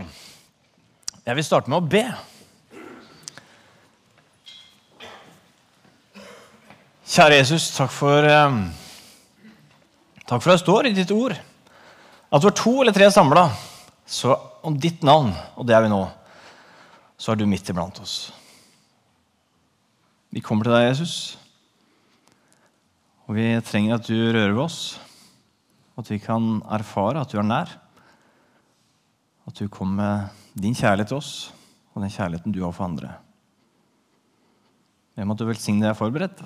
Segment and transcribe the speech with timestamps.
[0.00, 2.04] Jeg vil starte med å be.
[7.12, 8.54] Kjære Jesus, takk for, eh,
[10.24, 11.36] takk for at du står i ditt ord
[12.32, 13.50] at du er to eller tre samla
[14.64, 16.00] om ditt navn, og det er vi nå,
[17.20, 18.32] så er du midt iblant oss.
[20.32, 21.36] Vi kommer til deg, Jesus,
[23.28, 24.98] og vi trenger at du rører ved oss,
[25.98, 27.81] at vi kan erfare at du er nær.
[29.48, 31.32] At du kom med din kjærlighet til oss
[31.92, 33.10] og den kjærligheten du har for andre.
[35.16, 36.38] Jeg måtte velsigne det jeg har forberedt,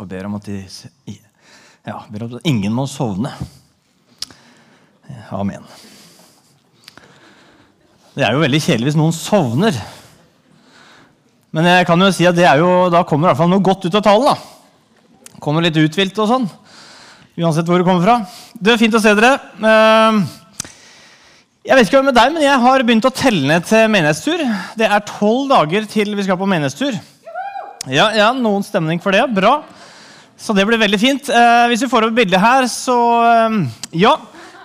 [0.00, 1.16] og ber om at, de,
[1.84, 3.34] ja, ber om at ingen må sovne.
[5.34, 5.66] Amen.
[8.14, 9.76] Det er jo veldig kjedelig hvis noen sovner.
[11.54, 13.98] Men jeg kan jo si at jo, da kommer i hvert fall noe godt ut
[14.00, 14.32] av talen.
[14.32, 15.36] da.
[15.42, 16.48] Kommer litt uthvilt og sånn.
[17.34, 18.16] Uansett hvor det kommer fra.
[18.54, 19.36] Det er fint å se dere.
[21.64, 24.40] Jeg vet ikke med deg, men jeg har begynt å telle ned til menighetstur.
[24.76, 26.98] Det er tolv dager til vi skal på menighetstur.
[27.88, 29.22] Ja, ja, Noen stemning for det.
[29.32, 29.62] Bra.
[30.36, 31.30] Så det blir veldig fint.
[31.32, 32.98] Eh, hvis vi får over bildet her, så
[33.30, 33.56] eh,
[34.04, 34.12] Ja.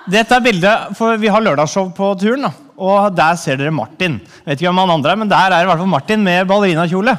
[0.09, 2.49] Dette er bildet, for vi har lørdagsshow på turen.
[2.75, 4.17] Og der ser dere Martin.
[4.41, 6.49] Jeg vet ikke om han andre er, men Der er i hvert fall Martin med
[6.52, 7.13] ballerinakjole.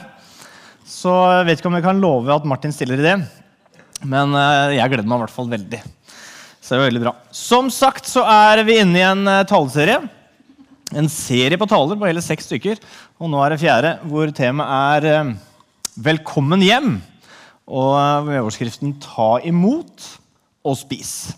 [0.85, 3.17] Så jeg vet ikke om jeg kan love at Martin stiller i det.
[4.05, 5.81] Men eh, jeg gleder meg i hvert fall veldig.
[6.61, 7.15] Så det var veldig bra.
[7.33, 10.03] Som sagt så er vi inne i en uh, taleserie.
[10.93, 12.81] En serie på taler på hele seks stykker.
[13.17, 15.37] Og nå er det fjerde, hvor temaet er uh,
[16.01, 16.99] 'Velkommen hjem'.
[17.65, 20.05] Og uh, med overskriften 'Ta imot
[20.61, 21.33] og spis'.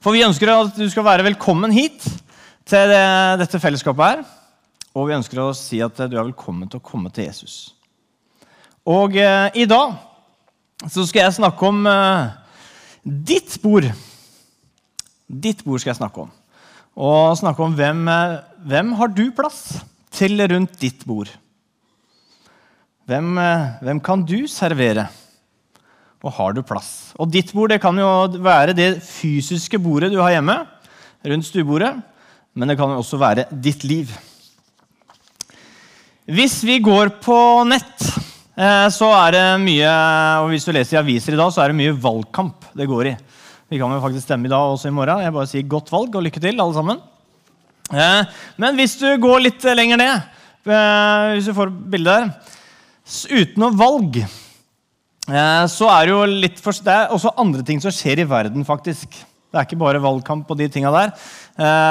[0.00, 2.06] For vi ønsker at du skal være velkommen hit
[2.64, 3.06] til det,
[3.42, 4.22] dette fellesskapet her.
[4.94, 7.74] Og vi ønsker å si at du er velkommen til å komme til Jesus.
[8.86, 9.92] Og i dag
[10.88, 11.84] så skal jeg snakke om
[13.04, 13.86] Ditt bord
[15.30, 16.30] Ditt bord skal jeg snakke om.
[17.00, 18.08] Og snakke om hvem,
[18.66, 19.78] hvem har du plass
[20.10, 21.30] til rundt ditt bord?
[23.06, 23.38] Hvem,
[23.82, 25.06] hvem, kan du servere?
[26.20, 27.12] Og har du plass?
[27.14, 28.10] Og ditt bord det kan jo
[28.42, 30.58] være det fysiske bordet du har hjemme,
[31.22, 31.94] rundt stuebordet,
[32.58, 34.10] men det kan jo også være ditt liv.
[36.26, 37.38] Hvis vi går på
[37.70, 38.10] nett,
[38.92, 39.90] så er det mye
[40.42, 43.08] og Hvis du leser i aviser i dag, så er det mye valgkamp det går
[43.08, 43.14] i.
[43.70, 45.22] Vi kan jo faktisk stemme i dag også i morgen.
[45.22, 46.98] Jeg bare sier godt valg og lykke til, alle sammen.
[47.90, 48.22] Eh,
[48.58, 50.26] men hvis du går litt lenger ned,
[50.66, 52.30] eh, hvis du får bildet der
[53.10, 57.80] Uten noe valg eh, så er det jo litt for, Det er også andre ting
[57.82, 59.16] som skjer i verden, faktisk.
[59.50, 61.14] Det er ikke bare valgkamp og de tinga der.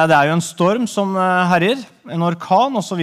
[0.08, 1.12] Det er jo en storm som
[1.52, 1.82] herjer.
[2.08, 3.02] En orkan osv.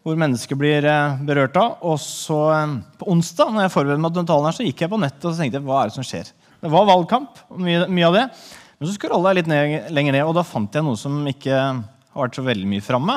[0.00, 0.86] Hvor mennesker blir
[1.28, 1.78] berørt av.
[1.84, 2.40] Og så
[3.00, 5.34] På onsdag når jeg forberedte meg til talen her, så gikk jeg på nettet og
[5.34, 6.32] så tenkte jeg, hva er det som skjer.
[6.60, 8.24] Det var valgkamp, mye, mye av det.
[8.80, 11.56] Men så scrolla jeg litt ned, lenger ned, og da fant jeg noe som ikke
[11.56, 13.16] har vært så veldig mye framme.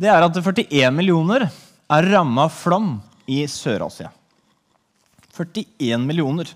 [0.00, 2.94] Det er at 41 millioner er ramma av flom
[3.30, 4.08] i Sør-Asia.
[5.36, 6.48] 41 millioner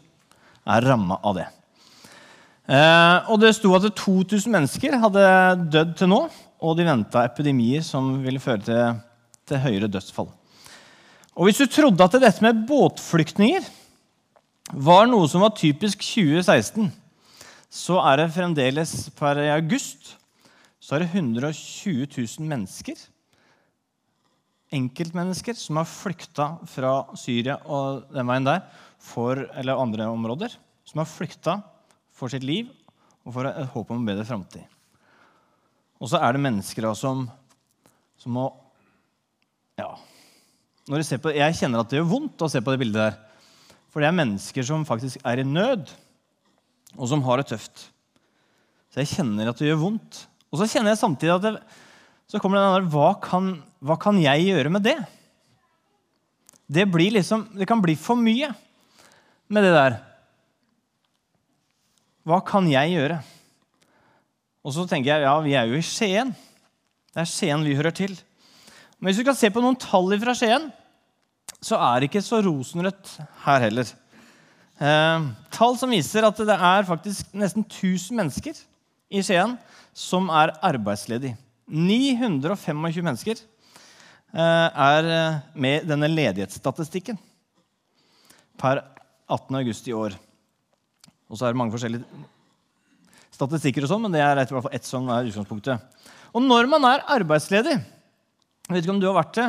[0.69, 1.47] er ramma av det.
[2.69, 5.29] Eh, og det sto at 2000 mennesker hadde
[5.73, 6.23] dødd til nå,
[6.59, 8.99] og de venta epidemier som ville føre til,
[9.49, 10.31] til høyere dødsfall.
[11.39, 13.67] Og Hvis du trodde at dette med båtflyktninger
[14.75, 16.91] var noe som var typisk 2016,
[17.69, 20.19] så er det fremdeles per august
[20.89, 22.97] så er det 120 000 mennesker,
[24.73, 28.63] enkeltmennesker, som har flykta fra Syria og den veien der,
[28.97, 30.55] for, eller andre områder,
[30.89, 31.59] som har flykta
[32.17, 32.71] for sitt liv
[33.27, 34.65] og for et håp om en bedre framtid.
[36.01, 37.27] Og så er det mennesker som,
[38.17, 38.47] som må.
[40.89, 43.01] Når jeg, ser på, jeg kjenner at det gjør vondt å se på det bildet
[43.03, 43.19] der.
[43.93, 45.91] For det er mennesker som faktisk er i nød,
[46.97, 47.89] og som har det tøft.
[48.89, 50.23] Så jeg kjenner at det gjør vondt.
[50.49, 51.55] Og så kjenner jeg samtidig at det,
[52.29, 53.55] så kommer den der, hva kan,
[53.85, 54.97] hva kan jeg gjøre med det?
[56.69, 58.51] Det, liksom, det kan bli for mye
[59.49, 59.99] med det der.
[62.29, 63.21] Hva kan jeg gjøre?
[64.65, 66.35] Og så tenker jeg ja, vi er jo i Skien.
[67.13, 68.17] Det er Skien vi hører til.
[68.99, 70.69] Men hvis vi kan se på noen tall fra Skien,
[71.63, 73.15] så er det ikke så rosenrødt
[73.45, 73.91] her heller.
[74.79, 78.59] Eh, tall som viser at det er faktisk nesten 1000 mennesker
[79.11, 79.57] i Skien
[79.97, 81.39] som er arbeidsledige.
[81.69, 87.19] 925 mennesker eh, er eh, med denne ledighetsstatistikken
[88.59, 88.83] per
[89.31, 90.17] 18.8 i år.
[91.29, 92.27] Og så er det mange forskjellige
[93.39, 96.03] statistikker, og sånn, men det er i hvert fall ett som er utgangspunktet.
[96.35, 97.77] Og når man er arbeidsledig
[98.69, 99.49] Jeg vet ikke om du har vært det,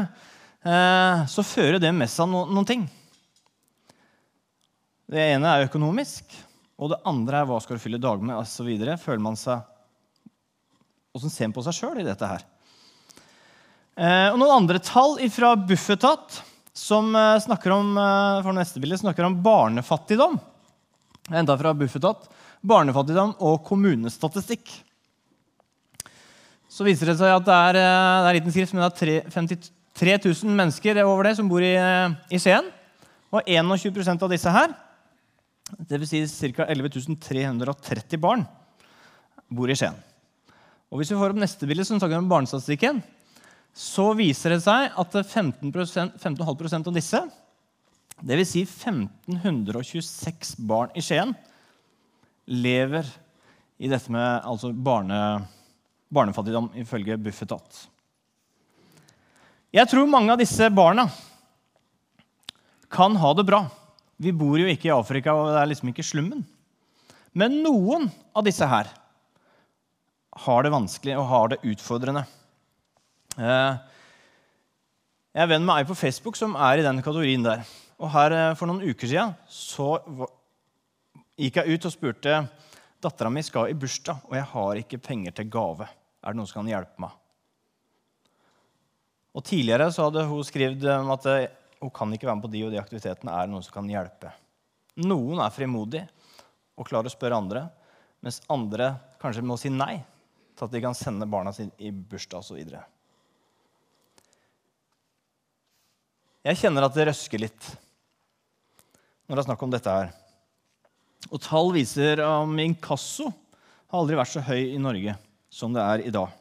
[0.60, 2.84] Eh, så fører det med seg noen ting.
[5.10, 6.36] Det ene er økonomisk,
[6.80, 8.68] og det andre er hva skal du fylle dagen med osv.
[9.00, 9.66] Føler man seg
[11.18, 12.44] Åssen ser man på seg sjøl i dette her?
[13.98, 16.38] Eh, og noen andre tall fra Bufetat
[16.78, 17.98] som eh, snakker om
[18.46, 20.38] for neste bilde, snakker om barnefattigdom.
[21.34, 22.30] Enda fra Bufetat.
[22.62, 24.70] Barnefattigdom og kommunestatistikk.
[26.70, 29.32] Så viser det seg at det er, eh, det er liten skrift, men det er
[29.34, 32.70] 53 000 mennesker over det som bor i, eh, i Skien.
[33.34, 34.76] Og 21% av disse her,
[35.90, 36.14] dvs.
[36.30, 36.66] Si ca.
[36.70, 38.46] 11 330 barn,
[39.50, 39.98] bor i Skien.
[40.90, 43.04] Og Hvis vi får opp neste bilde, som snakker om barnestatistikken,
[43.74, 47.22] så viser det seg at 15,5 15 av disse,
[48.20, 48.50] dvs.
[48.50, 51.36] Si 1526 barn i Skien,
[52.50, 53.06] lever
[53.80, 55.46] i dette med altså barne,
[56.14, 57.84] barnefattigdom, ifølge Bufetat.
[59.70, 61.06] Jeg tror mange av disse barna
[62.90, 63.64] kan ha det bra.
[64.18, 66.42] Vi bor jo ikke i Afrika, og det er liksom ikke slummen.
[67.38, 68.90] Men noen av disse her
[70.46, 72.26] har det vanskelig og har det utfordrende.
[73.38, 73.78] Eh,
[75.36, 77.62] jeg er venn med ei på Facebook som er i den kategorien der.
[78.00, 79.36] Og her eh, For noen uker siden
[81.40, 82.40] gikk jeg ut og spurte
[83.04, 85.88] dattera mi skal i bursdag, og jeg har ikke penger til gave.
[86.20, 87.16] Er det noen som kan hjelpe meg?
[89.38, 91.28] Og Tidligere så hadde hun skrevet at
[91.80, 93.32] hun kan ikke være med på de og de aktivitetene.
[93.32, 94.34] Er det noen som kan hjelpe?
[95.00, 96.08] Noen er frimodige
[96.80, 97.66] og klarer å spørre andre,
[98.24, 100.00] mens andre kanskje må si nei
[100.58, 102.60] til at de kan sende barna sine i bursdag osv.
[106.50, 107.70] Jeg kjenner at det røsker litt
[109.30, 110.12] når det er snakk om dette her.
[111.28, 115.16] Og tall viser om inkasso har aldri vært så høy i Norge
[115.52, 116.32] som det er i dag.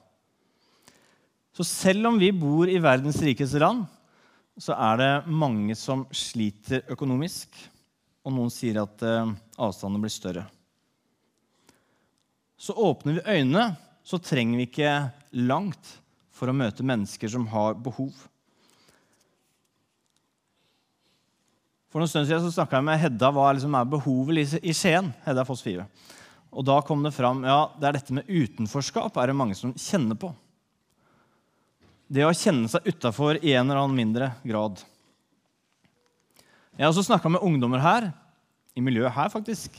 [1.57, 3.83] Så selv om vi bor i verdens rikeste land,
[4.59, 7.51] så er det mange som sliter økonomisk.
[8.27, 10.45] Og noen sier at avstanden avstandene blir større.
[12.59, 13.65] Så åpner vi øynene,
[14.07, 14.93] så trenger vi ikke
[15.49, 15.91] langt
[16.31, 18.15] for å møte mennesker som har behov.
[21.89, 25.09] For noen stund siden så snakka jeg med Hedda hva liksom er behovet i Skien.
[25.25, 25.87] Hedda Foss 4.
[26.53, 29.73] Og da kom det fram ja, det er dette med utenforskap er det mange som
[29.77, 30.31] kjenner på.
[32.09, 34.81] Det å kjenne seg utafor i en eller annen mindre grad.
[36.79, 38.13] Jeg har også snakka med ungdommer her,
[38.79, 39.75] i miljøet her faktisk,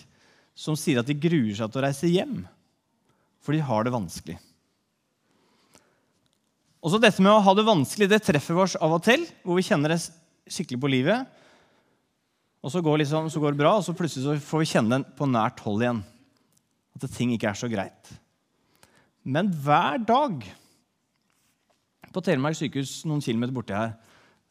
[0.57, 2.41] som sier at de gruer seg til å reise hjem,
[3.39, 4.35] for de har det vanskelig.
[6.83, 9.65] Også dette med å ha det vanskelig det treffer oss av og til, hvor vi
[9.67, 10.01] kjenner det
[10.51, 11.39] skikkelig på livet.
[12.59, 14.97] Og så går, liksom, så går det bra, og så plutselig så får vi kjenne
[14.97, 16.01] den på nært hold igjen.
[16.97, 18.11] At ting ikke er så greit.
[19.23, 20.43] Men hver dag
[22.09, 23.93] på Telemark sykehus noen kilometer borti her,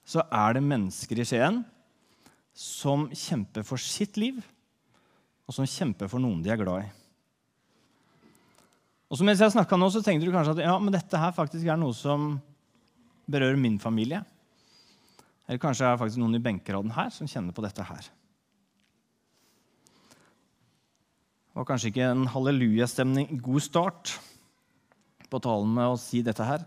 [0.08, 1.60] så er det mennesker i Skien
[2.58, 4.40] som kjemper for sitt liv,
[5.48, 6.88] og som kjemper for noen de er glad i.
[9.08, 11.32] Og så mens jeg snakka nå, så tenkte du kanskje at ja, men dette her
[11.36, 12.34] faktisk er noe som
[13.28, 14.20] berører min familie.
[15.48, 18.08] Eller kanskje er det faktisk noen i benkeraden her som kjenner på dette her.
[21.48, 24.12] Det var kanskje ikke en hallelujastemning, god start
[25.32, 26.62] på talen med å si dette her.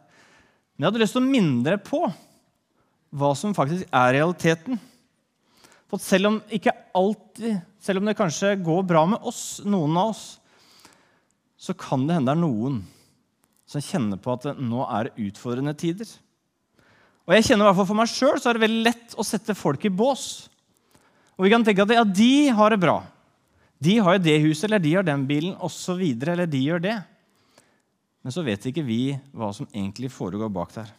[0.75, 2.01] Men jeg hadde lyst til å minne dere på
[3.11, 4.79] hva som faktisk er realiteten.
[5.91, 6.41] For selv om,
[6.97, 10.25] alltid, selv om det kanskje går bra med oss, noen av oss,
[11.61, 12.81] så kan det hende det er noen
[13.69, 16.09] som kjenner på at nå er det utfordrende tider.
[17.31, 19.55] Og jeg kjenner i hvert fall For meg sjøl er det veldig lett å sette
[19.55, 20.25] folk i bås.
[21.39, 22.97] Og vi kan tenke at ja, de har det bra.
[23.79, 26.01] De har jo det huset, eller de har den bilen, osv.
[26.03, 26.97] Eller de gjør det.
[28.21, 30.91] Men så vet ikke vi hva som egentlig foregår bak der.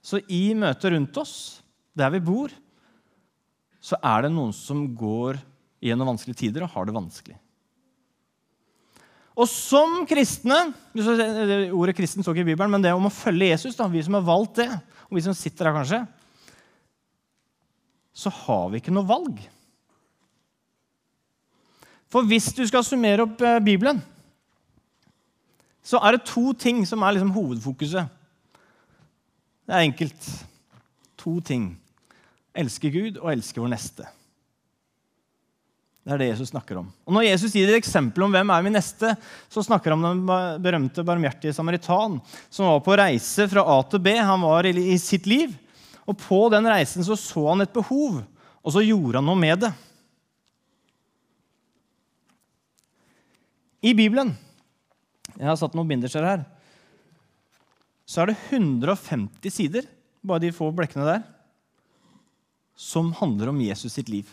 [0.00, 1.34] Så i møtet rundt oss,
[1.92, 2.54] der vi bor,
[3.76, 5.36] så er det noen som går
[5.84, 7.36] gjennom vanskelige tider og har det vanskelig.
[9.38, 10.56] Og som kristne
[11.70, 14.16] Ordet kristen står ikke i Bibelen, men det om å følge Jesus, da, vi som
[14.18, 14.70] har valgt det,
[15.06, 16.00] og vi som sitter her kanskje,
[18.18, 19.38] så har vi ikke noe valg.
[22.10, 24.00] For hvis du skal summere opp eh, Bibelen,
[25.86, 28.10] så er det to ting som er liksom hovedfokuset.
[29.68, 30.30] Det er enkelt.
[31.20, 31.70] To ting.
[32.58, 34.08] Elske Gud og elske vår neste.
[36.06, 36.88] Det er det Jesus snakker om.
[37.04, 39.12] Og Når Jesus gir et eksempel om hvem er min neste,
[39.52, 42.16] så snakker han om den berømte barmhjertige samaritan
[42.48, 44.14] som var på reise fra A til B.
[44.16, 45.52] Han var i sitt liv.
[46.08, 48.22] Og På den reisen så, så han et behov,
[48.64, 49.72] og så gjorde han noe med det.
[53.84, 54.32] I Bibelen
[55.38, 56.40] jeg har satt noen binderser her,
[58.08, 59.84] så er det 150 sider,
[60.24, 61.22] bare de få blekkene der,
[62.78, 64.26] som handler om Jesus sitt liv.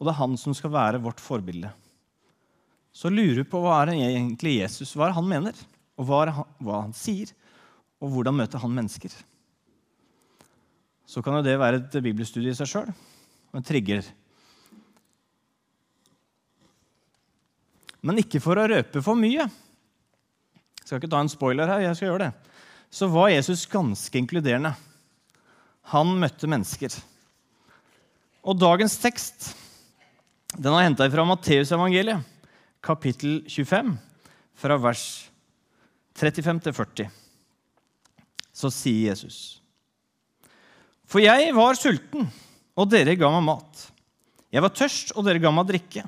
[0.00, 1.70] Og det er han som skal være vårt forbilde.
[2.92, 5.54] så lurer vi på hva er egentlig Jesus hva er han mener,
[6.00, 7.30] og hva, han, hva han sier,
[8.00, 9.12] og hvordan møter han mennesker.
[11.06, 12.90] Så kan jo det være et bibelstudie i seg sjøl,
[13.52, 14.06] en trigger.
[18.00, 19.44] Men ikke for å røpe for mye.
[19.44, 22.32] Jeg skal ikke ta en spoiler her, jeg skal gjøre det.
[22.90, 24.72] Så var Jesus ganske inkluderende.
[25.92, 26.96] Han møtte mennesker.
[28.40, 29.50] Og dagens tekst
[30.58, 32.24] den er henta fra Matteusevangeliet,
[32.82, 33.92] kapittel 25,
[34.58, 35.04] fra vers
[36.18, 37.10] 35 til 40.
[38.52, 39.60] Så sier Jesus.:
[41.06, 42.26] For jeg var sulten,
[42.76, 43.86] og dere ga meg mat.
[44.50, 46.04] Jeg var tørst, og dere ga meg drikke.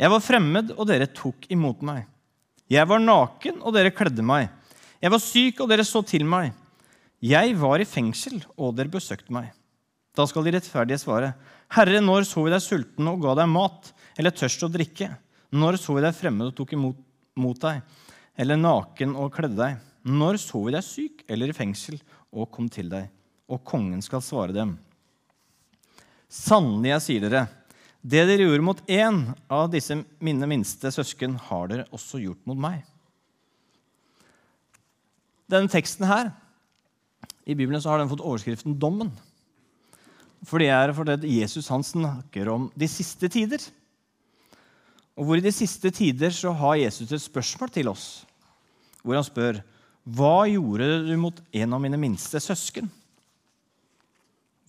[0.00, 2.04] Jeg var fremmed, og dere tok imot meg.
[2.70, 4.48] Jeg var naken, og dere kledde meg.
[5.00, 6.52] Jeg var syk, og dere så til meg.
[7.20, 9.50] Jeg var i fengsel, og dere besøkte meg.
[10.16, 11.34] Da skal de rettferdige svare,
[11.70, 15.12] Herre, når så vi deg sulten og ga deg mat, eller tørst å drikke?
[15.54, 16.98] Når så vi deg fremmed og tok imot
[17.40, 17.80] mot deg,
[18.40, 19.78] eller naken og kledde deg?
[20.10, 21.98] Når så vi deg syk eller i fengsel
[22.32, 23.08] og kom til deg?
[23.50, 24.76] Og kongen skal svare dem.
[26.30, 27.46] Sannelig, jeg sier dere,
[28.00, 32.58] det dere gjorde mot én av disse mine minste søsken, har dere også gjort mot
[32.58, 32.84] meg.
[35.50, 36.30] Denne teksten her,
[37.44, 39.10] i Bibelen så har den fått overskriften 'Dommen'.
[40.46, 43.60] For det er fordi Jesus han snakker om de siste tider.
[45.18, 48.24] Og hvor i de siste tider så har Jesus et spørsmål til oss.
[49.02, 49.60] Hvor han spør,
[50.06, 52.90] 'Hva gjorde du mot en av mine minste søsken?'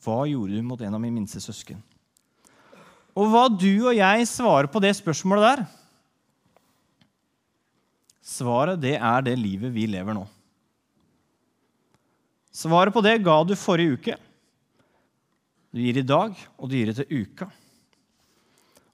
[0.04, 1.82] Hva gjorde du mot en av mine minste søsken?
[3.16, 5.66] Og hva du og jeg svarer på det spørsmålet der
[8.22, 10.24] Svaret det er det livet vi lever nå.
[12.54, 14.18] Svaret på det ga du forrige uke.
[15.72, 17.48] Du gir i dag, og du gir det til uka.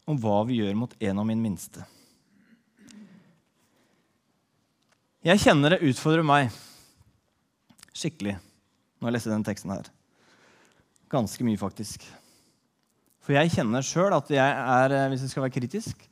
[0.08, 1.82] Om hva vi gjør mot en av min minste.
[5.26, 6.54] Jeg kjenner det utfordrer meg
[7.98, 9.90] skikkelig når jeg leser den teksten her.
[11.12, 12.06] Ganske mye, faktisk.
[13.26, 16.06] For jeg kjenner sjøl at jeg er, hvis jeg skal være kritisk,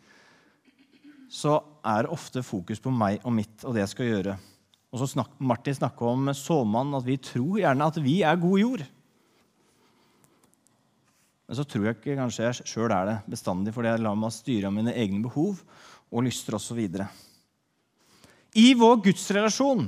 [1.32, 4.36] så er det ofte fokus på meg og mitt og det jeg skal gjøre.
[4.92, 8.62] Og så snak, Martin snakka om såmannen, at vi tror gjerne at vi er god
[8.62, 8.86] jord.
[11.46, 14.34] Men så tror jeg ikke kanskje jeg sjøl er det bestandig, fordi jeg lar meg
[14.34, 15.62] styre av mine egne behov
[16.10, 16.80] og lyster osv.
[18.56, 19.86] I vår gudsrelasjon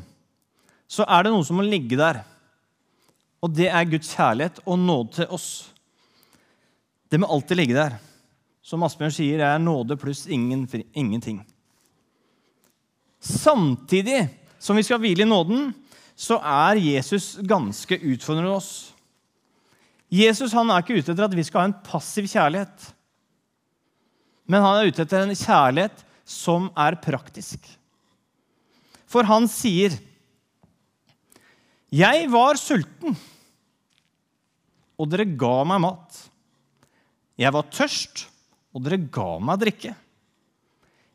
[0.88, 2.22] så er det noe som må ligge der.
[3.44, 5.50] Og det er Guds kjærlighet og nåde til oss.
[7.10, 7.98] Det må alltid ligge der.
[8.62, 11.40] Som Asbjørn sier, det er nåde pluss ingen, ingenting.
[13.24, 14.28] Samtidig
[14.60, 15.72] som vi skal hvile i nåden,
[16.18, 18.72] så er Jesus ganske utfordrende oss.
[20.08, 22.92] Jesus han er ikke ute etter at vi skal ha en passiv kjærlighet.
[24.48, 27.60] Men han er ute etter en kjærlighet som er praktisk.
[29.08, 29.96] For han sier,
[31.88, 33.16] 'Jeg var sulten,
[35.00, 36.30] og dere ga meg mat.'
[37.38, 38.28] 'Jeg var tørst,
[38.76, 39.96] og dere ga meg drikke.'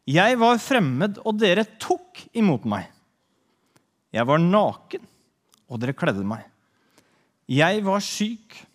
[0.08, 2.88] 'Jeg var fremmed, og dere tok imot meg.'
[4.12, 5.04] 'Jeg var naken,
[5.68, 6.48] og dere kledde meg.'
[7.48, 8.66] 'Jeg var syk,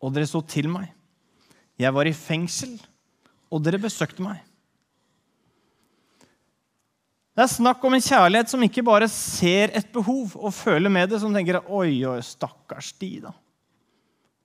[0.00, 0.88] og dere så til meg.
[1.80, 2.76] Jeg var i fengsel,
[3.50, 4.40] og dere besøkte meg.
[7.36, 11.12] Det er snakk om en kjærlighet som ikke bare ser et behov og føler med
[11.12, 13.32] det, som tenker oi, oi, stakkars de, da.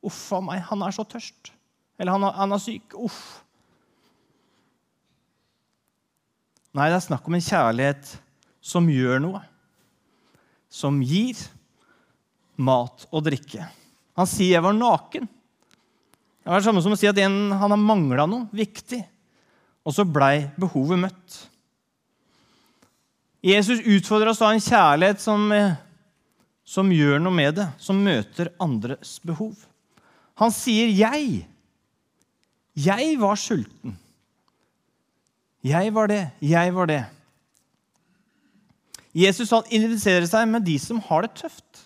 [0.06, 1.50] Uff a meg, han er så tørst.
[2.00, 2.94] Eller han, han er syk.
[2.96, 3.20] Uff.
[6.76, 8.14] Nei, det er snakk om en kjærlighet
[8.64, 9.42] som gjør noe.
[10.72, 11.40] Som gir
[12.56, 13.66] mat og drikke.
[14.16, 15.28] Han sier 'jeg var naken'.
[16.46, 19.00] Det var det samme som å si at en, han har mangla noe viktig,
[19.82, 21.38] og så blei behovet møtt.
[23.46, 25.50] Jesus utfordrer oss av en kjærlighet som,
[26.62, 29.58] som gjør noe med det, som møter andres behov.
[30.38, 31.46] Han sier 'jeg'.
[32.76, 33.98] Jeg var sulten.
[35.64, 36.30] Jeg var det.
[36.42, 37.06] Jeg var det.
[39.16, 41.85] Jesus han identifiserer seg med de som har det tøft.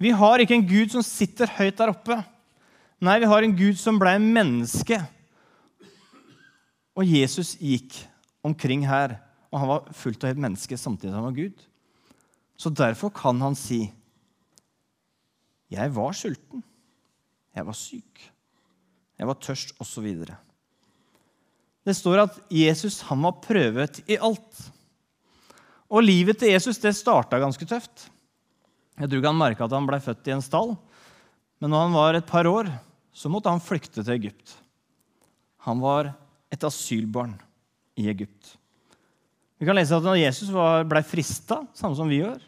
[0.00, 2.16] Vi har ikke en Gud som sitter høyt der oppe.
[3.04, 4.98] Nei, vi har en Gud som ble menneske.
[6.94, 7.96] Og Jesus gikk
[8.44, 9.18] omkring her,
[9.50, 11.66] og han var fullt og helt menneske samtidig som han var Gud.
[12.56, 13.92] Så derfor kan han si,
[15.70, 16.62] 'Jeg var sulten.
[17.54, 18.32] Jeg var syk.
[19.18, 20.26] Jeg var tørst', osv.
[21.84, 24.72] Det står at Jesus han var prøvet i alt.
[25.90, 28.10] Og livet til Jesus det starta ganske tøft.
[28.94, 30.74] Jeg tror ikke han merka at han ble født i en stall,
[31.62, 32.68] men når han var et par år,
[33.14, 34.54] så måtte han flykte til Egypt.
[35.66, 36.12] Han var
[36.52, 37.34] et asylbarn
[37.98, 38.54] i Egypt.
[39.58, 42.42] Vi kan lese at når Jesus ble frista, samme som vi gjør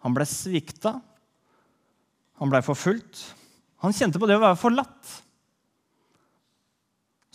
[0.00, 0.94] Han ble svikta.
[2.40, 3.20] Han ble forfulgt.
[3.84, 5.10] Han kjente på det å være forlatt.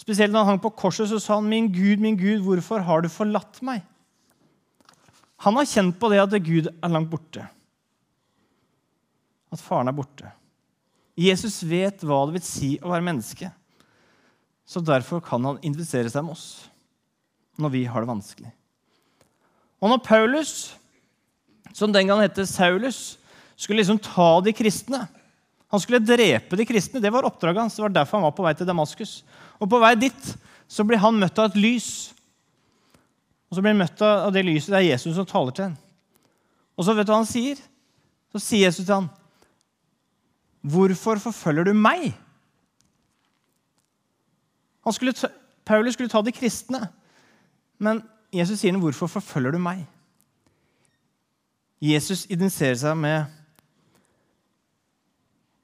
[0.02, 3.02] Spesielt når han hang på korset, så sa han, 'Min Gud, min Gud, hvorfor har
[3.02, 3.86] du forlatt meg?'
[5.46, 7.46] Han har kjent på det at Gud er langt borte.
[9.56, 10.30] At faren er borte.
[11.16, 13.48] Jesus vet hva det vil si å være menneske.
[14.68, 16.48] Så derfor kan han investere seg med oss
[17.62, 18.50] når vi har det vanskelig.
[19.80, 20.74] Og når Paulus,
[21.72, 23.16] som den gang het Saulus,
[23.56, 25.06] skulle liksom ta de kristne
[25.72, 27.02] Han skulle drepe de kristne.
[27.02, 27.76] Det var oppdraget hans.
[27.76, 29.14] Det var derfor han var på vei til Damaskus.
[29.60, 30.28] Og på vei dit
[30.72, 31.88] så blir han møtt av et lys.
[33.50, 34.72] Og så blir han møtt av det lyset.
[34.72, 35.76] Det er Jesus som taler til ham.
[36.78, 37.60] Og så vet du hva han sier?
[38.32, 39.10] Så sier Jesus til ham,
[40.66, 42.16] 'Hvorfor forfølger du meg?'
[44.92, 45.28] Skulle ta,
[45.66, 46.90] Paulus skulle ta de kristne,
[47.78, 48.02] men
[48.34, 49.86] Jesus sier, 'Hvorfor forfølger du meg?'
[51.82, 53.26] Jesus identifiserer seg med,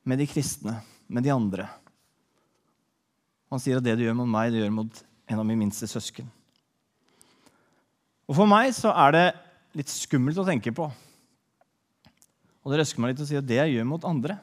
[0.03, 1.69] med de kristne, med de andre.
[3.49, 5.87] Han sier at det du gjør mot meg, det gjør mot en av mine minste
[5.87, 6.29] søsken.
[8.27, 9.25] Og For meg så er det
[9.73, 10.91] litt skummelt å tenke på.
[12.61, 14.37] Og det røsker meg litt å si at det jeg gjør mot andre,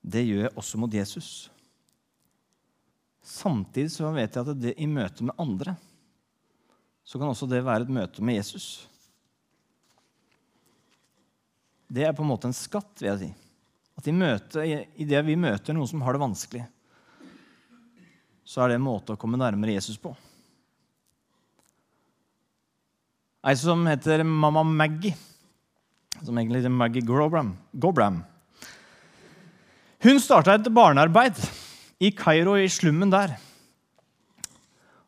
[0.00, 1.50] det gjør jeg også mot Jesus.
[3.20, 5.76] Samtidig så vet jeg at det i møte med andre
[7.04, 8.86] så kan også det være et møte med Jesus.
[11.90, 13.30] Det er på en måte en skatt, vil jeg si.
[13.98, 16.62] At i, møte, i det vi møter noen som har det vanskelig,
[18.46, 20.14] så er det en måte å komme nærmere Jesus på.
[23.42, 25.16] Ei som heter Mamma Maggie,
[26.20, 27.54] som egentlig heter Maggie Gobram.
[30.00, 31.36] Hun starta et barnearbeid
[32.00, 33.34] i Kairo, i slummen der.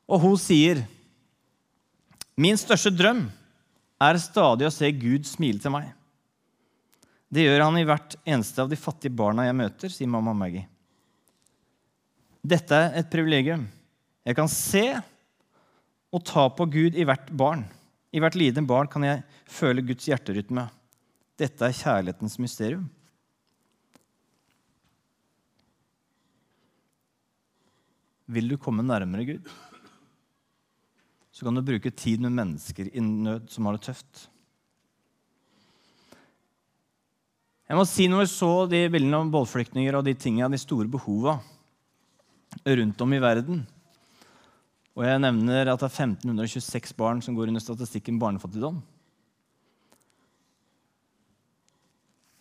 [0.04, 0.84] Og hun sier,
[2.36, 3.30] 'Min største drøm
[4.00, 5.92] er stadig å se Gud smile til meg.'
[7.32, 10.68] Det gjør han i hvert eneste av de fattige barna jeg møter, sier mamma Maggie.
[12.44, 13.64] Dette er et privilegium.
[14.26, 15.00] Jeg kan se
[16.12, 17.64] og ta på Gud i hvert barn.
[18.12, 20.66] I hvert lidende barn kan jeg føle Guds hjerterytme.
[21.40, 22.90] Dette er kjærlighetens mysterium.
[28.32, 29.48] Vil du komme nærmere Gud,
[31.32, 34.28] så kan du bruke tid med mennesker i nød som har det tøft.
[37.68, 40.90] Jeg må si Når vi så de bildene om bålflyktninger og de tingene, de store
[40.92, 41.38] behova
[42.68, 43.62] rundt om i verden
[44.92, 48.82] Og jeg nevner at det er 1526 barn som går under statistikken barnefattigdom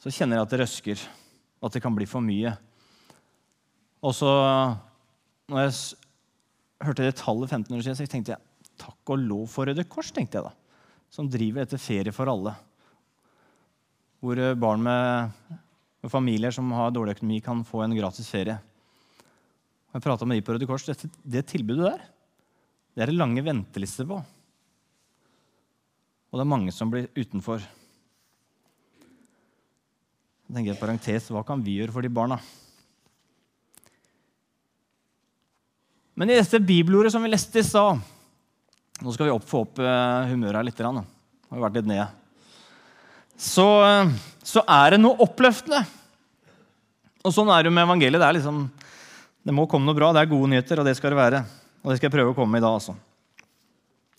[0.01, 1.01] Så kjenner jeg at det røsker,
[1.61, 2.55] at det kan bli for mye.
[4.01, 4.31] Og så,
[5.51, 5.75] når jeg
[6.87, 10.47] hørte det tallet 1500 så tenkte jeg takk og lov for Røde Kors, tenkte jeg
[10.47, 10.53] da,
[11.11, 12.55] som driver etter ferie for alle
[14.21, 15.31] hvor eh, barn med,
[16.01, 18.59] med familier som har dårlig økonomi, kan få en gratis ferie.
[19.91, 20.85] Jeg prata med de på Røde Kors.
[20.87, 22.03] Dette, det tilbudet der
[22.91, 24.17] det er det lange ventelister på.
[26.31, 27.63] Og det er mange som blir utenfor.
[30.47, 32.37] Jeg tenker jeg parentes, Hva kan vi gjøre for de barna?
[36.21, 37.97] Men i dette bibelordet som vi leste i stad
[39.01, 40.77] Nå skal vi opp, få opp uh, humøret litt.
[40.77, 41.01] Da.
[41.01, 42.11] har vært litt nede
[43.41, 43.65] så,
[44.45, 45.79] så er det noe oppløftende.
[47.25, 48.21] Og sånn er det jo med evangeliet.
[48.21, 48.59] Det, er liksom,
[49.41, 50.11] det må komme noe bra.
[50.13, 51.39] Det er gode nyheter, og det skal det være.
[51.81, 52.93] Og det skal jeg prøve å komme i dag, altså.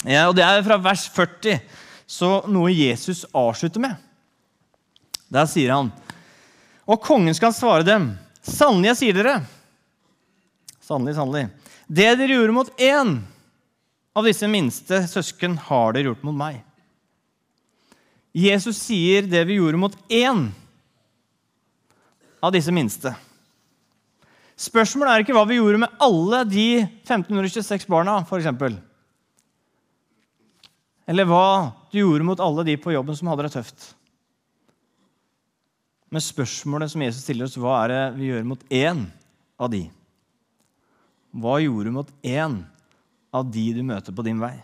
[0.03, 1.63] Ja, og Det er fra vers 40,
[2.11, 3.95] så noe Jesus avslutter med.
[5.33, 5.95] Der sier han
[6.91, 8.11] Og kongen skal svare dem.
[8.43, 9.37] Sannelig, jeg sier dere
[10.83, 11.47] Sannelig, sannelig.
[11.93, 13.19] Det dere gjorde mot én
[14.17, 16.63] av disse minste søsken, har dere gjort mot meg.
[18.33, 20.47] Jesus sier det vi gjorde mot én
[22.41, 23.13] av disse minste.
[24.57, 28.49] Spørsmålet er ikke hva vi gjorde med alle de 1526 barna, f.eks.
[31.13, 31.47] Eller hva
[31.93, 33.91] du gjorde mot alle de på jobben som hadde det tøft.
[36.13, 39.11] Men spørsmålet som Jesus stiller oss, hva er det vi gjør mot én
[39.61, 39.91] av de?
[41.33, 42.61] Hva gjorde du mot én
[43.33, 44.55] av de du møter på din vei?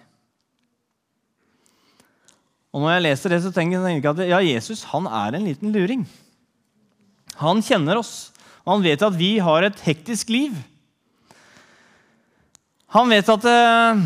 [2.68, 5.72] Og når jeg leser det, så tenker jeg at ja, Jesus han er en liten
[5.72, 6.04] luring.
[7.40, 8.30] Han kjenner oss,
[8.68, 10.56] han vet at vi har et hektisk liv.
[12.92, 14.02] Han vet at eh,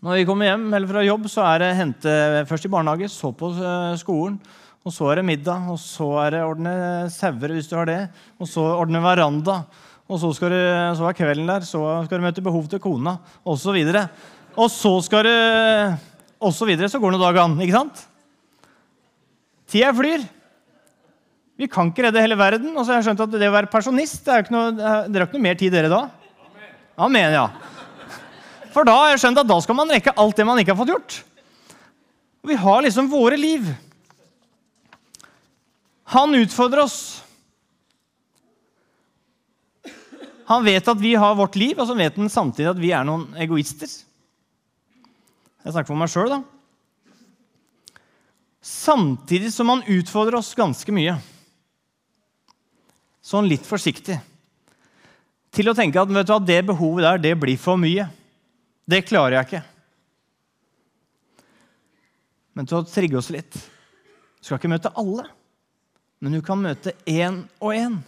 [0.00, 2.14] når vi kommer hjem eller fra jobb, så er det hente
[2.48, 4.38] først i barnehage, så på eh, skolen,
[4.86, 6.74] og så er det middag, og så er det ordne
[7.12, 8.00] sauer hvis du har det,
[8.40, 9.60] og så ordne veranda,
[10.10, 10.58] Og så, skal du,
[10.98, 13.14] så er kvelden der, så skal du møte behov til kona,
[13.46, 13.76] osv.
[14.58, 15.34] Og så skal du
[16.40, 16.88] Og så videre.
[16.88, 17.58] Så går dager an.
[17.60, 18.06] Ikke sant?
[19.70, 20.24] Tida flyr.
[21.60, 22.72] Vi kan ikke redde hele verden.
[22.72, 25.20] Og så har jeg skjønt at det å være pensjonist det er ikke noe, Dere
[25.20, 26.00] har ikke noe mer tid, dere da?
[27.00, 27.46] Amen, ja.
[28.74, 30.80] For da har jeg skjønt at da skal man rekke alt det man ikke har
[30.80, 31.18] fått gjort.
[32.48, 33.68] Vi har liksom våre liv.
[36.16, 37.00] Han utfordrer oss.
[40.50, 43.06] Han vet at vi har vårt liv, og så vet han samtidig at vi er
[43.06, 43.90] noen egoister.
[45.60, 46.40] Jeg snakker for meg sjøl, da.
[48.60, 51.14] Samtidig som han utfordrer oss ganske mye.
[53.24, 54.18] Sånn litt forsiktig.
[55.54, 58.08] Til å tenke at du, det behovet der, det blir for mye.
[58.90, 59.62] Det klarer jeg ikke.
[62.58, 63.54] Men til å trigge oss litt.
[63.54, 65.28] Du skal ikke møte alle,
[66.18, 68.00] men du kan møte én og én.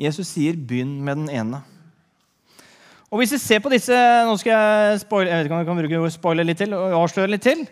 [0.00, 1.60] Jesus sier 'begynn med den ene'.
[3.10, 3.92] Og Hvis vi ser på disse
[4.24, 7.02] Nå skal jeg spoile, jeg vet ikke om jeg kan bruke spoile litt til, og
[7.02, 7.68] avsløre litt til.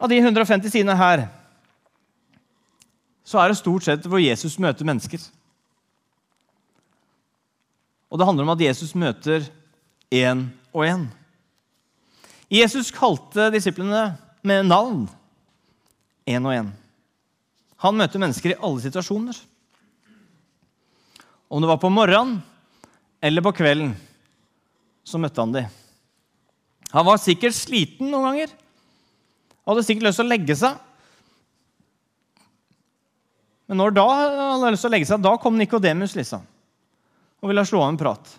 [0.00, 1.28] Av de 150 sidene her
[3.24, 5.20] så er det stort sett hvor Jesus møter mennesker.
[8.10, 9.44] Og det handler om at Jesus møter
[10.10, 11.06] én og én.
[12.50, 15.08] Jesus kalte disiplene med navn,
[16.26, 16.72] én og én.
[17.76, 19.36] Han møter mennesker i alle situasjoner.
[21.50, 22.38] Om det var på morgenen
[23.20, 23.92] eller på kvelden,
[25.04, 25.66] så møtte han dem.
[26.94, 28.52] Han var sikkert sliten noen ganger.
[29.66, 30.78] Han Hadde sikkert lyst til å legge seg.
[33.70, 36.46] Men når da han hadde lyst til å legge seg, da kom Nikodemus liksom,
[37.40, 38.32] og ville slå av en prat.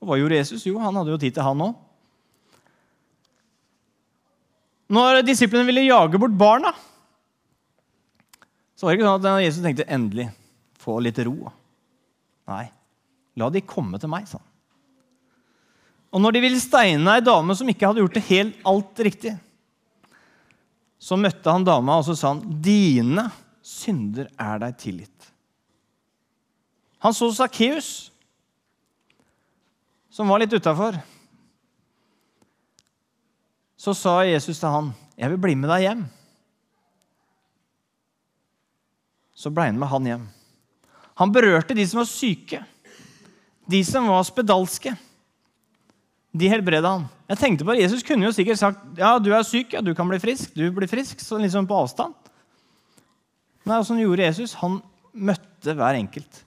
[0.00, 0.64] Og hva gjorde Jesus?
[0.68, 1.74] Jo, han hadde jo tid til han òg.
[4.92, 6.72] Når disiplene ville jage bort barna,
[8.76, 10.28] så var det ikke sånn at Jesus tenkte endelig
[10.82, 11.52] få litt ro.
[12.50, 12.66] Nei,
[13.38, 14.48] la de komme til meg, sa han.
[16.12, 19.32] Og når de ville steine ei dame som ikke hadde gjort det helt alt riktig,
[21.02, 23.30] så møtte han dama og så sa han, 'Dine
[23.62, 25.30] synder er deg tilgitt'.
[27.02, 28.12] Han så Sakkeus,
[30.10, 31.00] som var litt utafor.
[33.74, 36.06] Så sa Jesus til han, 'Jeg vil bli med deg hjem.'
[39.34, 40.28] Så ble han med han hjem.
[41.22, 42.58] Han berørte de som var syke,
[43.70, 44.90] de som var spedalske.
[46.32, 47.04] De helbreda han.
[47.30, 50.08] Jeg tenkte på, Jesus kunne jo sikkert sagt ja, du er syk, ja, du kan
[50.10, 50.50] bli frisk.
[50.56, 52.16] Du blir frisk, så liksom på avstand.
[53.68, 54.56] Nei, Åssen gjorde Jesus?
[54.64, 54.80] Han
[55.12, 56.42] møtte hver enkelt.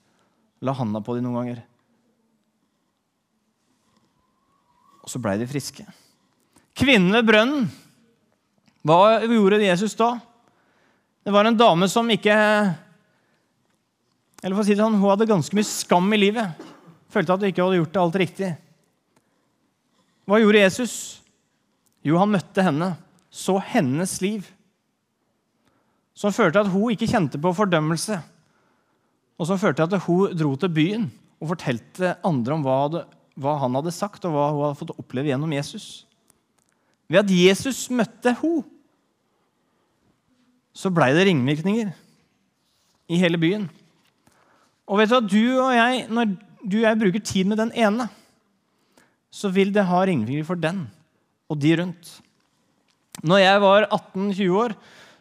[0.60, 1.62] La handa på dem noen ganger.
[5.06, 5.86] Og så blei de friske.
[6.76, 7.68] Kvinnen ved brønnen.
[8.86, 10.16] Hva gjorde Jesus da?
[11.26, 12.34] Det var en dame som ikke
[14.42, 16.66] Eller for å si det sånn, Hun hadde ganske mye skam i livet.
[17.12, 18.50] Følte at hun ikke hadde gjort det alt riktig.
[20.26, 20.94] Hva gjorde Jesus?
[22.06, 22.92] Jo, han møtte henne,
[23.30, 24.46] så hennes liv,
[26.16, 28.18] som førte til at hun ikke kjente på fordømmelse,
[29.36, 33.02] og som førte til at hun dro til byen og fortalte andre om hva, det,
[33.36, 36.06] hva han hadde sagt, og hva hun hadde fått oppleve gjennom Jesus.
[37.10, 38.64] Ved at Jesus møtte hun,
[40.76, 41.92] så blei det ringvirkninger
[43.12, 43.68] i hele byen.
[44.86, 47.72] Og vet du hva, du og jeg, når du og jeg bruker tid med den
[47.74, 48.06] ene,
[49.30, 50.86] så vil det ha ringvirkninger for den
[51.50, 52.12] og de rundt.
[53.26, 54.76] Når jeg var 18-20 år,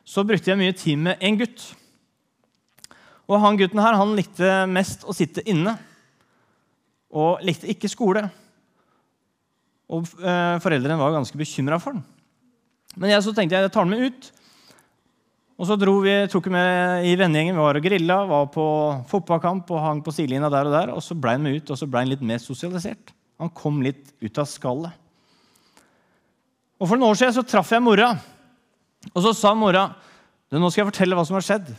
[0.06, 1.65] så brukte jeg mye tid med en gutt.
[3.25, 5.73] Og han gutten her, han likte mest å sitte inne
[7.15, 8.25] og likte ikke skole.
[9.89, 12.04] Og eh, Foreldrene var ganske bekymra for den.
[12.95, 14.30] Men jeg så tenkte jeg jeg tar den med ut.
[15.56, 17.56] Og så dro vi, tok vi med i vennegjengen.
[17.56, 18.65] Vi var og grilla, var på
[19.08, 20.91] fotballkamp og hang på sidelinja der og der.
[20.91, 23.13] Og så ble han med ut, og så ble han litt mer sosialisert.
[23.39, 25.02] Han kom litt ut av skallet.
[26.76, 28.12] Og For noen år siden så traff jeg mora,
[29.13, 29.88] og så sa mora
[30.56, 31.72] nå skal jeg fortelle hva som har skjedd.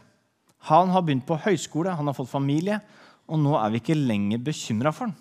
[0.68, 2.80] Han har begynt på høyskole, han har fått familie,
[3.24, 5.14] og nå er vi ikke lenger bekymra for han.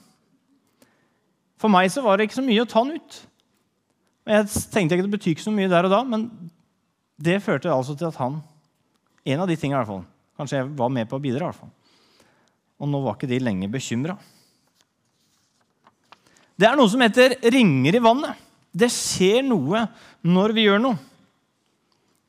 [1.61, 3.19] For meg så var det ikke så mye å ta han ut.
[4.25, 6.25] Jeg tenkte ikke Det betyr ikke så mye der og da, men
[7.17, 8.41] det førte altså til at han
[9.25, 10.03] En av de tingene i hvert fall,
[10.37, 11.47] Kanskje jeg var med på å bidra.
[11.47, 11.71] i hvert fall.
[12.77, 14.17] Og nå var ikke de lenger bekymra.
[16.55, 18.35] Det er noe som heter ringer i vannet.
[18.69, 19.85] Det skjer noe
[20.21, 20.99] når vi gjør noe.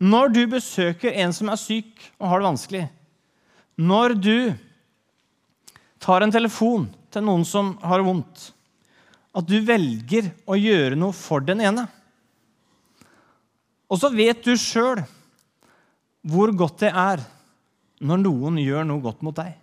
[0.07, 2.85] Når du besøker en som er syk og har det vanskelig,
[3.77, 4.39] når du
[6.01, 8.51] tar en telefon til noen som har vondt,
[9.37, 11.87] at du velger å gjøre noe for den ene
[13.87, 15.03] Og så vet du sjøl
[16.27, 17.23] hvor godt det er
[18.03, 19.55] når noen gjør noe godt mot deg.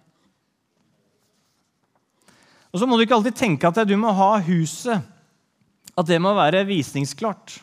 [2.73, 5.03] Og så må du ikke alltid tenke at du må ha huset
[5.93, 7.59] At det må være visningsklart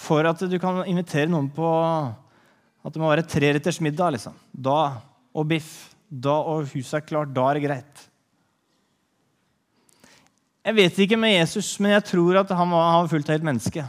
[0.00, 1.68] for at du kan invitere noen på
[2.84, 4.14] At det må være treretters middag.
[4.16, 4.36] Liksom.
[4.52, 5.00] Da
[5.36, 5.90] og biff.
[6.08, 7.34] Da og huset er klart.
[7.36, 8.06] Da er det greit.
[10.64, 13.38] Jeg vet ikke med Jesus, men jeg tror at han var, han var fullt av
[13.38, 13.84] et menneske.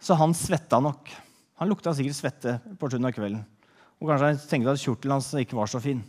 [0.00, 1.10] Så han svetta nok.
[1.60, 3.42] Han lukta sikkert svette på slutten av kvelden.
[4.00, 6.00] Og kanskje han tenkte at kjortelen hans ikke var så fin.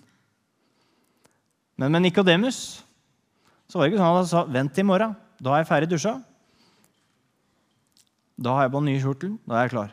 [1.75, 2.81] Men med Nikodemus
[3.71, 5.15] var det ikke sånn at han sa 'vent til i morgen'.
[5.41, 6.21] Da er jeg ferdig dusja.
[8.37, 9.39] Da har jeg på den nye kjortelen.
[9.47, 9.91] Da er jeg klar.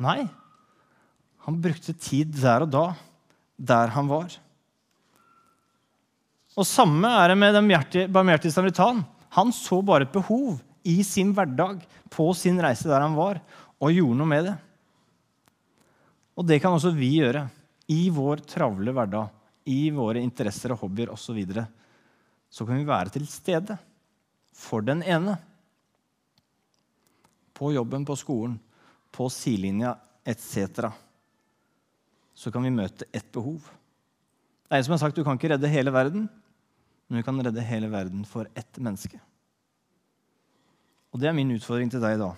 [0.00, 0.28] Nei.
[1.46, 2.94] Han brukte tid der og da,
[3.58, 4.30] der han var.
[6.56, 7.68] Og Samme er det med den
[8.12, 9.04] barmhjertige samaritan.
[9.30, 13.40] Han så bare et behov i sin hverdag, på sin reise der han var,
[13.80, 14.56] og gjorde noe med det.
[16.38, 17.44] Og det kan også vi gjøre
[17.90, 19.28] i vår travle hverdag,
[19.68, 21.30] i våre interesser og hobbyer osv.
[21.30, 21.66] Så, videre.
[22.50, 23.76] så kan vi være til stede
[24.56, 25.36] for den ene.
[27.52, 28.56] På jobben, på skolen,
[29.12, 30.88] på sidelinja etc.
[32.34, 33.60] Så kan vi møte ett behov.
[34.70, 36.28] Det er som har sagt du kan ikke redde hele verden,
[37.08, 39.18] men du kan redde hele verden for ett menneske.
[41.10, 42.30] Og det er min utfordring til deg da.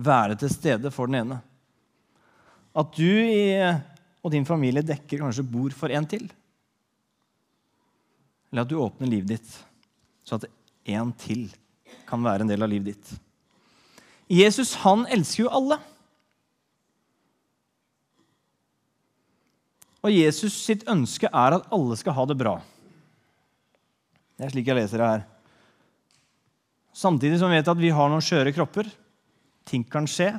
[0.00, 1.40] Være til stede for den ene.
[2.76, 3.10] At du
[4.20, 6.28] og din familie dekker kanskje bord for en til.
[8.50, 9.58] Eller at du åpner livet ditt
[10.26, 10.46] så at
[10.90, 11.48] en til
[12.06, 13.08] kan være en del av livet ditt.
[14.30, 15.78] Jesus han elsker jo alle.
[20.00, 22.54] Og Jesus sitt ønske er at alle skal ha det bra.
[24.38, 25.26] Det er slik jeg leser det her.
[26.96, 28.88] Samtidig som vi vet at vi har noen skjøre kropper.
[29.68, 30.32] Ting kan skje.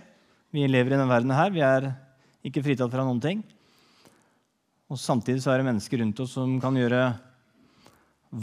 [0.52, 1.52] Vi lever i denne verden her.
[1.54, 1.92] Vi er
[2.44, 3.44] ikke fritatt fra noen ting.
[4.92, 7.06] Og Samtidig så er det mennesker rundt oss som kan gjøre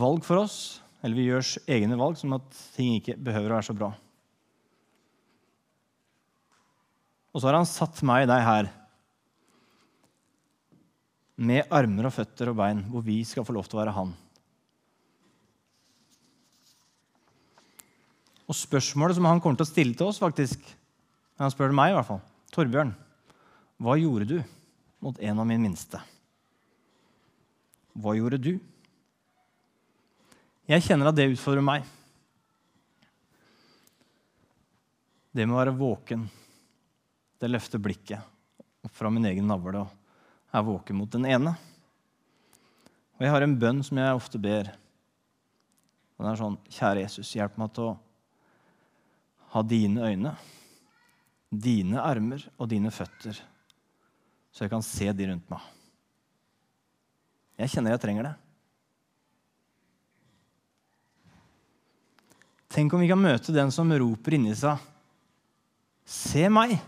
[0.00, 0.58] valg for oss.
[1.04, 3.92] Eller vi gjør egne valg, som at ting ikke behøver å være så bra.
[7.34, 8.70] Og så har han satt meg og deg her
[11.38, 14.16] med armer og føtter og bein, hvor vi skal få lov til å være han.
[18.48, 20.62] Og spørsmålet som han kommer til å stille til oss, faktisk,
[21.38, 22.22] han spør meg i hvert fall,
[22.54, 22.94] Torbjørn,
[23.78, 24.38] hva gjorde du
[25.04, 26.00] mot en av mine minste?
[27.98, 28.54] Hva gjorde du?
[30.68, 31.84] Jeg kjenner at det utfordrer meg.
[35.32, 36.24] Det med å være våken,
[37.38, 38.24] det løfter blikket
[38.84, 41.52] opp fra min egen navle og er våken mot den ene.
[43.18, 44.72] Og jeg har en bønn som jeg ofte ber.
[46.16, 47.96] Og det er sånn Kjære Jesus, hjelp meg til å
[49.52, 50.34] ha dine øyne,
[51.48, 53.38] dine armer og dine føtter,
[54.52, 55.64] så jeg kan se de rundt meg.
[57.58, 58.34] Jeg kjenner jeg trenger det.
[62.68, 64.78] Tenk om vi kan møte den som roper inni seg
[66.08, 66.78] 'Se meg'.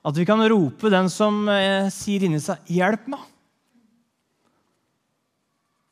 [0.00, 3.26] At vi kan rope den som eh, sier inni seg 'Hjelp meg'.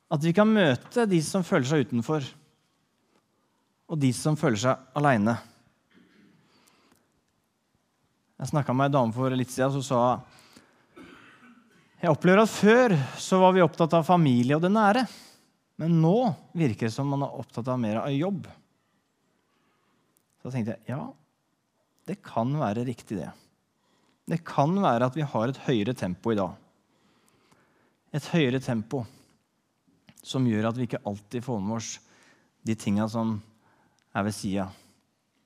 [0.09, 2.25] At vi kan møte de som føler seg utenfor
[3.89, 5.35] og de som føler seg aleine.
[8.39, 10.03] Jeg snakka med ei dame for litt siden som sa
[11.99, 15.03] jeg opplever at før så var vi opptatt av familie og det nære.
[15.83, 18.47] Men nå virker det som man er opptatt av mer av jobb.
[20.39, 21.03] Så tenkte jeg ja,
[22.07, 23.33] det kan være riktig, det.
[24.31, 26.55] Det kan være at vi har et høyere tempo i dag.
[28.15, 29.03] Et høyere tempo
[30.23, 31.91] som gjør at vi ikke alltid får med oss
[32.67, 33.39] de tinga som
[34.19, 34.67] er ved sida.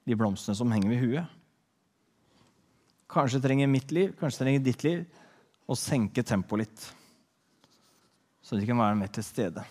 [0.08, 1.38] De blomstene som henger ved huet.
[3.12, 5.04] Kanskje trenger mitt liv, kanskje trenger ditt liv
[5.68, 6.86] å senke tempoet litt,
[8.42, 9.62] så de kan være mer til stede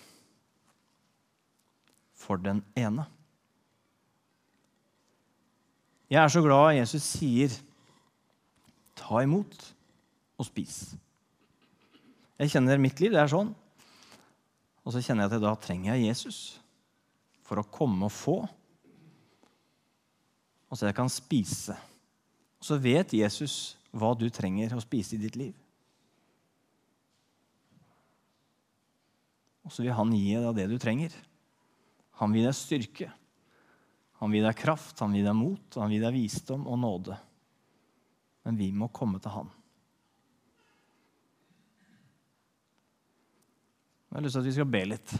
[2.22, 3.08] for den ene.
[6.12, 7.50] Jeg er så glad Jesus sier,
[8.96, 9.74] 'Ta imot
[10.38, 10.94] og spis'.
[12.38, 13.56] Jeg kjenner mitt liv, det er sånn.
[14.86, 16.60] Og så kjenner jeg at da trenger jeg Jesus
[17.42, 18.38] for å komme og få
[20.72, 21.76] og så jeg kan spise.
[22.64, 25.56] Så vet Jesus hva du trenger å spise i ditt liv.
[29.68, 31.14] Og så vil han gi deg det du trenger.
[32.22, 33.10] Han vil deg styrke.
[34.22, 37.18] Han vil deg kraft, han vil deg mot, han vil deg visdom og nåde.
[38.46, 39.50] Men vi må komme til han.
[44.12, 45.14] Jeg har lyst til at vi skal be litt.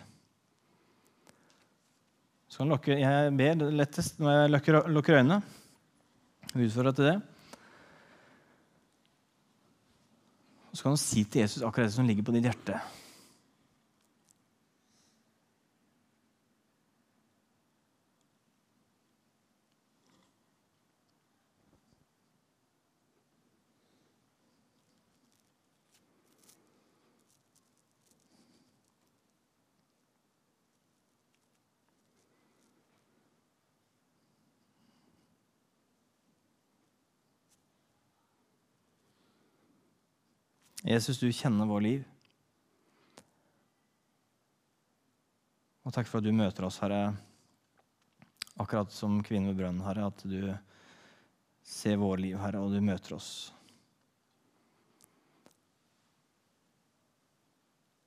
[2.52, 5.40] Så lukke, jeg ber lettest når jeg lukker, lukker øynene.
[6.52, 7.20] Utfordra til det.
[10.72, 12.80] Så kan du si til Jesus akkurat det som ligger på ditt hjerte.
[40.82, 42.06] Jesus, du kjenner vår liv.
[45.86, 47.12] Og takk for at du møter oss, Herre,
[48.58, 50.08] akkurat som kvinnen ved brønnen, Herre.
[50.10, 50.50] At du
[51.62, 53.52] ser vår liv, Herre, og du møter oss.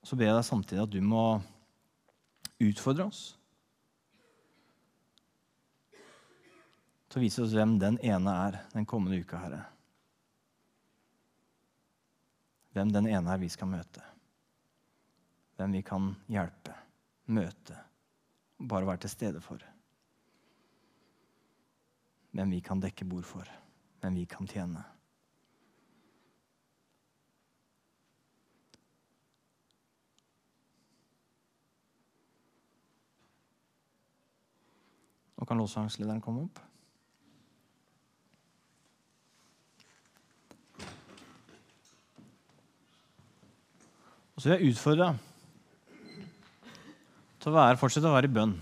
[0.04, 1.24] Så ber jeg deg samtidig at du må
[2.62, 3.22] utfordre oss
[7.08, 9.62] til å vise oss hvem den ene er den kommende uka, Herre
[12.74, 14.02] hvem den ene er vi skal møte.
[15.54, 16.74] Hvem vi kan hjelpe,
[17.30, 17.76] møte,
[18.58, 19.62] bare være til stede for.
[22.34, 23.46] Hvem vi kan dekke bord for,
[24.02, 24.82] hvem vi kan tjene.
[35.38, 36.73] Nå kan låtsangslederen komme opp.
[44.44, 45.06] Så vil jeg utfordre
[47.40, 48.52] til å være, fortsette å være i bønn.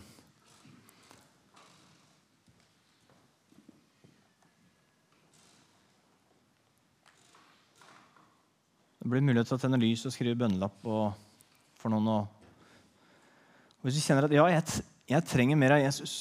[9.03, 12.15] Det blir mulighet til å tenne lys og skrive bønnelapp for noen.
[12.15, 16.17] Og hvis du kjenner at ja, jeg, jeg, trenger mer av Jesus,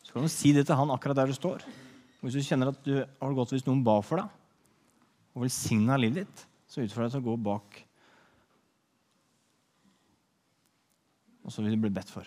[0.00, 1.68] så kan du si det til han akkurat der du står.
[1.68, 5.50] Og hvis du kjenner at du har det godt hvis noen ba for deg og
[5.50, 7.84] velsigna livet ditt, så utfordrer jeg deg til å gå bak
[11.44, 12.26] og så vil du bli bedt for.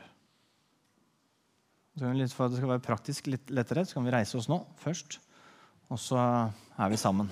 [1.97, 4.59] Så for at det skal være praktisk litt lettere, så kan vi reise oss nå
[4.83, 5.17] først.
[5.89, 7.31] Og så er vi sammen.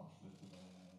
[0.00, 0.89] 老师，这个。